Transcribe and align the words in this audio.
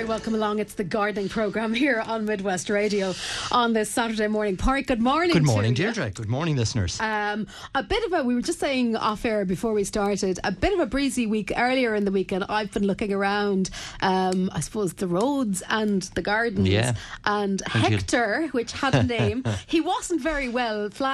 Very 0.00 0.08
welcome 0.08 0.34
along. 0.34 0.60
It's 0.60 0.72
the 0.72 0.82
gardening 0.82 1.28
programme 1.28 1.74
here 1.74 2.00
on 2.00 2.24
Midwest 2.24 2.70
Radio 2.70 3.12
on 3.52 3.74
this 3.74 3.90
Saturday 3.90 4.28
morning. 4.28 4.56
Park, 4.56 4.86
good 4.86 5.02
morning. 5.02 5.34
Good 5.34 5.44
morning. 5.44 5.74
Deirdre. 5.74 6.08
Good 6.08 6.30
morning, 6.30 6.56
listeners. 6.56 6.98
Um, 7.02 7.46
a 7.74 7.82
bit 7.82 8.02
of 8.06 8.14
a, 8.14 8.24
we 8.24 8.34
were 8.34 8.40
just 8.40 8.58
saying 8.58 8.96
off 8.96 9.26
air 9.26 9.44
before 9.44 9.74
we 9.74 9.84
started, 9.84 10.40
a 10.42 10.52
bit 10.52 10.72
of 10.72 10.78
a 10.78 10.86
breezy 10.86 11.26
week 11.26 11.52
earlier 11.54 11.94
in 11.94 12.06
the 12.06 12.10
weekend. 12.10 12.46
I've 12.48 12.72
been 12.72 12.86
looking 12.86 13.12
around, 13.12 13.68
um, 14.00 14.48
I 14.54 14.60
suppose, 14.60 14.94
the 14.94 15.06
roads 15.06 15.62
and 15.68 16.00
the 16.14 16.22
gardens. 16.22 16.66
Yeah. 16.66 16.94
And 17.26 17.60
Hector, 17.66 18.48
which 18.52 18.72
had 18.72 18.94
a 18.94 19.02
name, 19.02 19.44
he 19.66 19.82
wasn't 19.82 20.22
very 20.22 20.48
well 20.48 20.88
flagged 20.88 21.10